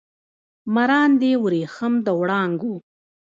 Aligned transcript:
مراندې 0.73 1.31
وریښم 1.43 1.93
د 2.05 2.07
وړانګو 2.19 2.75